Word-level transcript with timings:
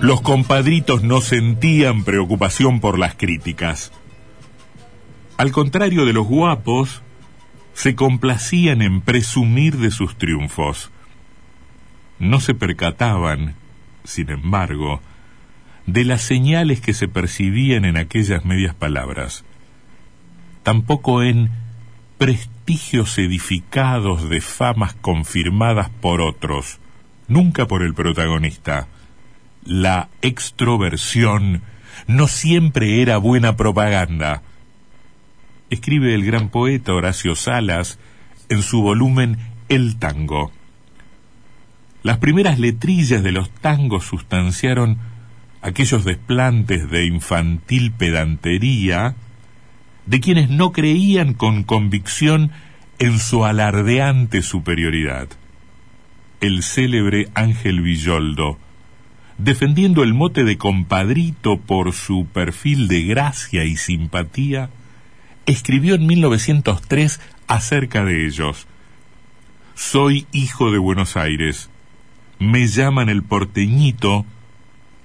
Los 0.00 0.20
compadritos 0.20 1.02
no 1.02 1.20
sentían 1.20 2.04
preocupación 2.04 2.78
por 2.78 3.00
las 3.00 3.16
críticas. 3.16 3.90
Al 5.36 5.50
contrario 5.50 6.06
de 6.06 6.12
los 6.12 6.24
guapos, 6.24 7.02
se 7.74 7.96
complacían 7.96 8.80
en 8.80 9.00
presumir 9.00 9.76
de 9.76 9.90
sus 9.90 10.16
triunfos. 10.16 10.92
No 12.20 12.38
se 12.38 12.54
percataban, 12.54 13.56
sin 14.04 14.30
embargo, 14.30 15.00
de 15.86 16.04
las 16.04 16.22
señales 16.22 16.80
que 16.80 16.94
se 16.94 17.08
percibían 17.08 17.84
en 17.84 17.96
aquellas 17.96 18.44
medias 18.44 18.76
palabras, 18.76 19.44
tampoco 20.62 21.24
en 21.24 21.50
prestigios 22.18 23.18
edificados 23.18 24.28
de 24.28 24.40
famas 24.40 24.94
confirmadas 24.94 25.90
por 25.90 26.20
otros, 26.20 26.78
nunca 27.26 27.66
por 27.66 27.82
el 27.82 27.94
protagonista 27.94 28.86
la 29.68 30.08
extroversión 30.22 31.60
no 32.06 32.26
siempre 32.26 33.02
era 33.02 33.18
buena 33.18 33.56
propaganda. 33.56 34.42
Escribe 35.68 36.14
el 36.14 36.24
gran 36.24 36.48
poeta 36.48 36.94
Horacio 36.94 37.36
Salas 37.36 37.98
en 38.48 38.62
su 38.62 38.80
volumen 38.80 39.36
El 39.68 39.98
tango. 39.98 40.52
Las 42.02 42.16
primeras 42.16 42.58
letrillas 42.58 43.22
de 43.22 43.30
los 43.30 43.50
tangos 43.50 44.06
sustanciaron 44.06 44.96
aquellos 45.60 46.04
desplantes 46.04 46.90
de 46.90 47.04
infantil 47.04 47.92
pedantería 47.92 49.16
de 50.06 50.20
quienes 50.20 50.48
no 50.48 50.72
creían 50.72 51.34
con 51.34 51.62
convicción 51.62 52.52
en 52.98 53.18
su 53.18 53.44
alardeante 53.44 54.40
superioridad. 54.40 55.28
El 56.40 56.62
célebre 56.62 57.28
Ángel 57.34 57.82
Villoldo, 57.82 58.58
defendiendo 59.38 60.02
el 60.02 60.14
mote 60.14 60.42
de 60.42 60.58
compadrito 60.58 61.58
por 61.58 61.92
su 61.92 62.26
perfil 62.26 62.88
de 62.88 63.04
gracia 63.04 63.64
y 63.64 63.76
simpatía, 63.76 64.68
escribió 65.46 65.94
en 65.94 66.06
1903 66.06 67.20
acerca 67.46 68.04
de 68.04 68.26
ellos. 68.26 68.66
Soy 69.74 70.26
hijo 70.32 70.72
de 70.72 70.78
Buenos 70.78 71.16
Aires. 71.16 71.70
Me 72.40 72.66
llaman 72.66 73.08
el 73.08 73.22
porteñito, 73.22 74.26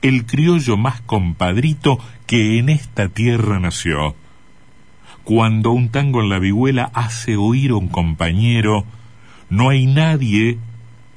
el 0.00 0.24
criollo 0.24 0.78
más 0.78 1.02
compadrito 1.02 1.98
que 2.26 2.58
en 2.58 2.70
esta 2.70 3.08
tierra 3.08 3.60
nació. 3.60 4.16
Cuando 5.24 5.70
un 5.70 5.90
tango 5.90 6.22
en 6.22 6.30
la 6.30 6.38
vihuela 6.38 6.90
hace 6.94 7.36
oír 7.36 7.72
a 7.72 7.76
un 7.76 7.88
compañero, 7.88 8.86
no 9.50 9.68
hay 9.68 9.86
nadie 9.86 10.58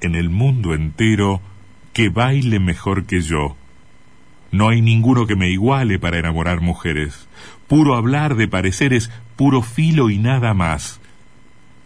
en 0.02 0.16
el 0.16 0.30
mundo 0.30 0.74
entero 0.74 1.42
que 1.96 2.10
baile 2.10 2.60
mejor 2.60 3.06
que 3.06 3.22
yo. 3.22 3.56
No 4.52 4.68
hay 4.68 4.82
ninguno 4.82 5.28
que 5.28 5.38
me 5.38 5.50
iguale 5.50 5.98
para 5.98 6.20
enamorar 6.20 6.60
mujeres. 6.60 7.30
Puro 7.70 7.96
hablar 7.96 8.36
de 8.36 8.50
pareceres, 8.50 9.10
puro 9.38 9.62
filo 9.62 10.10
y 10.10 10.18
nada 10.18 10.54
más. 10.54 11.00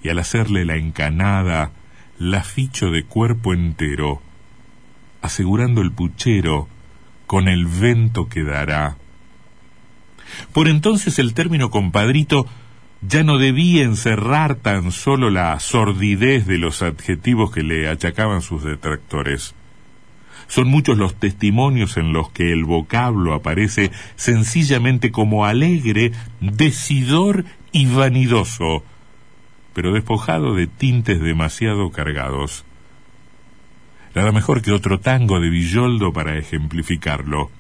Y 0.01 0.09
al 0.09 0.17
hacerle 0.17 0.65
la 0.65 0.77
encanada, 0.77 1.73
la 2.17 2.41
ficho 2.41 2.89
de 2.89 3.03
cuerpo 3.03 3.53
entero, 3.53 4.19
asegurando 5.21 5.81
el 5.81 5.91
puchero 5.91 6.67
con 7.27 7.47
el 7.47 7.67
vento 7.67 8.29
que 8.29 8.43
dará. 8.43 8.97
Por 10.53 10.69
entonces 10.69 11.19
el 11.19 11.35
término 11.35 11.69
compadrito 11.69 12.47
ya 13.03 13.23
no 13.23 13.37
debía 13.37 13.83
encerrar 13.83 14.55
tan 14.55 14.91
solo 14.91 15.29
la 15.29 15.59
sordidez 15.59 16.47
de 16.47 16.57
los 16.57 16.81
adjetivos 16.81 17.51
que 17.51 17.61
le 17.61 17.87
achacaban 17.87 18.41
sus 18.41 18.63
detractores. 18.63 19.53
Son 20.49 20.67
muchos 20.67 20.97
los 20.97 21.13
testimonios 21.13 21.95
en 21.97 22.11
los 22.11 22.31
que 22.31 22.51
el 22.51 22.65
vocablo 22.65 23.35
aparece 23.35 23.91
sencillamente 24.15 25.11
como 25.11 25.45
alegre, 25.45 26.11
decidor 26.41 27.45
y 27.71 27.85
vanidoso, 27.85 28.83
pero 29.75 29.93
despojado 29.93 30.55
de 30.55 30.65
tintes 30.65 31.21
demasiado 31.21 31.91
cargados. 31.91 32.65
Nada 34.15 34.31
mejor 34.31 34.63
que 34.63 34.71
otro 34.71 34.99
tango 34.99 35.39
de 35.39 35.51
Villoldo 35.51 36.13
para 36.13 36.35
ejemplificarlo. 36.35 37.51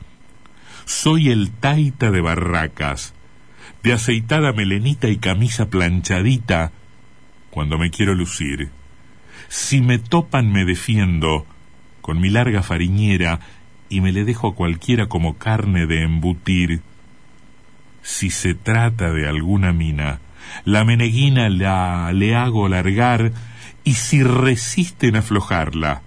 Soy 0.85 1.29
el 1.29 1.51
taita 1.51 2.09
de 2.09 2.21
barracas, 2.21 3.13
de 3.83 3.93
aceitada 3.93 4.51
melenita 4.51 5.09
y 5.09 5.17
camisa 5.17 5.69
planchadita, 5.69 6.71
cuando 7.51 7.77
me 7.77 7.91
quiero 7.91 8.15
lucir. 8.15 8.71
Si 9.47 9.79
me 9.79 9.99
topan 9.99 10.51
me 10.51 10.65
defiendo, 10.65 11.45
con 12.09 12.19
mi 12.19 12.31
larga 12.31 12.63
fariñera 12.63 13.39
y 13.87 14.01
me 14.01 14.11
le 14.11 14.25
dejo 14.25 14.47
a 14.47 14.55
cualquiera 14.55 15.05
como 15.05 15.37
carne 15.37 15.85
de 15.85 16.01
embutir. 16.01 16.81
Si 18.01 18.31
se 18.31 18.55
trata 18.55 19.13
de 19.13 19.29
alguna 19.29 19.73
mina, 19.73 20.19
la 20.65 20.83
meneguina 20.85 21.49
la 21.49 22.11
le 22.11 22.35
hago 22.35 22.67
largar 22.67 23.31
y 23.83 23.93
si 23.93 24.23
resisten 24.23 25.17
aflojarla, 25.17 26.01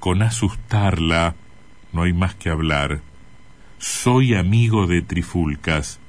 con 0.00 0.22
asustarla, 0.22 1.34
no 1.92 2.04
hay 2.04 2.14
más 2.14 2.34
que 2.34 2.48
hablar. 2.48 3.02
Soy 3.76 4.34
amigo 4.34 4.86
de 4.86 5.02
trifulcas, 5.02 6.00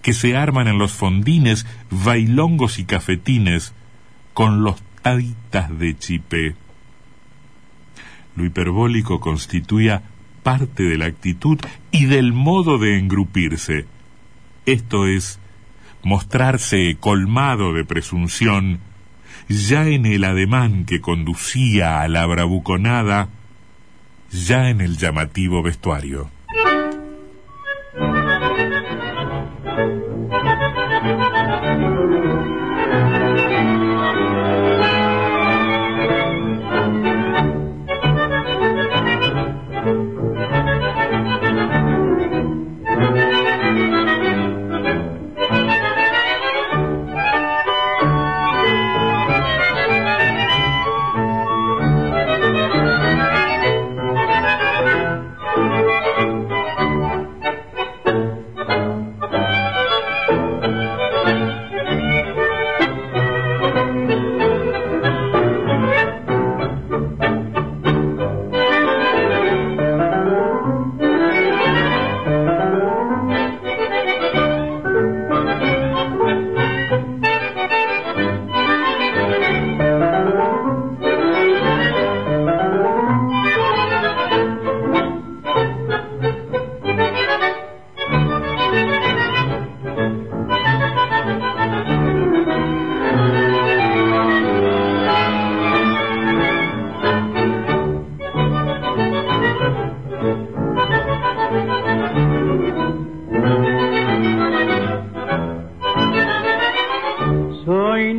que 0.00 0.14
se 0.14 0.38
arman 0.38 0.68
en 0.68 0.78
los 0.78 0.92
fondines, 0.92 1.66
bailongos 1.90 2.78
y 2.78 2.86
cafetines, 2.86 3.74
con 4.32 4.64
los 4.64 4.82
taitas 5.02 5.78
de 5.78 5.98
chipé 5.98 6.56
hiperbólico 8.44 9.20
constituía 9.20 10.02
parte 10.42 10.82
de 10.84 10.98
la 10.98 11.06
actitud 11.06 11.58
y 11.90 12.06
del 12.06 12.32
modo 12.32 12.78
de 12.78 12.98
engrupirse. 12.98 13.86
Esto 14.66 15.06
es, 15.06 15.38
mostrarse 16.02 16.96
colmado 16.98 17.72
de 17.72 17.84
presunción, 17.84 18.80
ya 19.48 19.86
en 19.86 20.06
el 20.06 20.24
ademán 20.24 20.84
que 20.84 21.00
conducía 21.00 22.00
a 22.02 22.08
la 22.08 22.26
bravuconada, 22.26 23.28
ya 24.30 24.70
en 24.70 24.80
el 24.80 24.96
llamativo 24.96 25.62
vestuario. 25.62 26.30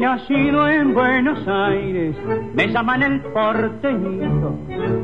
Nacido 0.01 0.67
en 0.67 0.93
Buenos 0.95 1.47
Aires, 1.47 2.15
me 2.55 2.67
llaman 2.69 3.03
el 3.03 3.21
porteñito, 3.21 4.57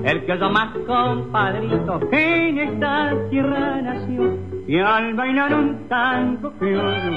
el 0.04 0.26
que 0.26 0.40
yo 0.40 0.50
más 0.50 0.76
compadrito 0.88 2.00
en 2.12 2.58
esta 2.58 3.14
tierra 3.30 3.80
nació. 3.84 4.38
Y 4.68 4.80
al 4.80 5.14
bailar 5.14 5.54
un 5.54 5.88
tango 5.88 6.52
criollo, 6.54 7.12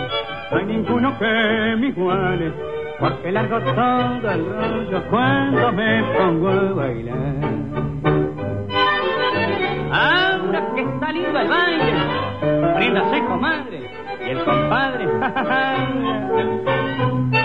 no 0.50 0.58
hay 0.58 0.66
ninguno 0.66 1.18
que 1.18 1.76
me 1.78 1.88
iguale, 1.88 2.52
porque 3.00 3.32
largo 3.32 3.60
todo 3.60 4.30
el 4.30 4.44
rollo 4.44 5.02
cuando 5.08 5.72
me 5.72 6.04
pongo 6.18 6.48
a 6.50 6.72
bailar. 6.74 7.16
Ahora 9.90 10.66
que 10.74 10.82
está 10.82 11.12
lindo 11.12 11.40
el 11.40 11.48
baile, 11.48 11.94
príndase 12.76 13.24
comadre, 13.24 13.90
y 14.20 14.30
el 14.30 14.44
compadre, 14.44 15.08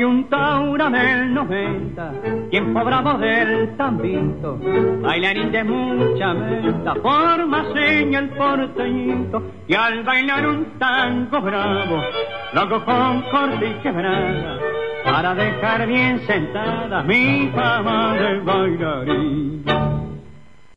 Soy 0.00 0.06
un 0.06 0.30
taura 0.30 0.88
del 0.88 1.34
90, 1.34 2.12
tiempo 2.48 2.82
bravo 2.82 3.18
del 3.18 3.76
tambito, 3.76 4.58
bailarín 5.02 5.52
de 5.52 5.62
mucha 5.62 6.32
meta, 6.32 6.94
forma 7.02 7.66
seña 7.74 8.20
el 8.20 8.30
porteñito, 8.30 9.42
y 9.68 9.74
al 9.74 10.02
bailar 10.02 10.46
un 10.46 10.78
tango 10.78 11.42
bravo, 11.42 12.02
lo 12.54 12.60
hago 12.62 12.82
con 12.82 13.22
corte 13.30 13.68
y 13.68 13.82
quebrada, 13.82 14.58
para 15.04 15.34
dejar 15.34 15.86
bien 15.86 16.18
sentada 16.20 17.02
mi 17.02 17.50
fama 17.54 18.14
de 18.14 18.40
bailarín. 18.40 19.79